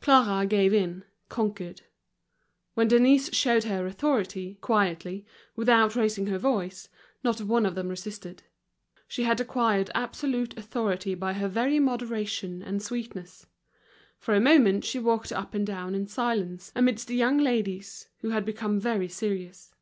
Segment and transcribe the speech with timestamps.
[0.00, 1.82] Clara gave in, conquered.
[2.72, 5.26] When Denise showed her authority, quietly,
[5.56, 6.88] without raising her voice,
[7.22, 8.44] not one of them resisted.
[9.06, 13.44] She had acquired absolute authority by her very moderation and sweetness.
[14.18, 18.30] For a moment she walked up and down in silence, amidst the young ladies, who
[18.30, 19.74] had become very serious.